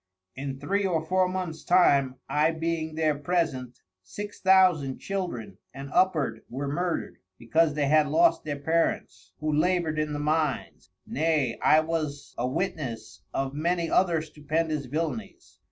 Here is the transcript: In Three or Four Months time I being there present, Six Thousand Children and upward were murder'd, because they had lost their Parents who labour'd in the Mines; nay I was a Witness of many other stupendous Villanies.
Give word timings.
In 0.35 0.59
Three 0.59 0.83
or 0.83 1.05
Four 1.05 1.27
Months 1.27 1.63
time 1.63 2.15
I 2.27 2.49
being 2.49 2.95
there 2.95 3.13
present, 3.13 3.81
Six 4.01 4.39
Thousand 4.41 4.97
Children 4.97 5.59
and 5.75 5.91
upward 5.93 6.41
were 6.49 6.67
murder'd, 6.67 7.17
because 7.37 7.75
they 7.75 7.85
had 7.87 8.07
lost 8.07 8.43
their 8.43 8.57
Parents 8.57 9.33
who 9.41 9.53
labour'd 9.55 9.99
in 9.99 10.13
the 10.13 10.17
Mines; 10.19 10.89
nay 11.05 11.59
I 11.61 11.81
was 11.81 12.33
a 12.35 12.47
Witness 12.47 13.21
of 13.31 13.53
many 13.53 13.91
other 13.91 14.23
stupendous 14.23 14.85
Villanies. 14.87 15.59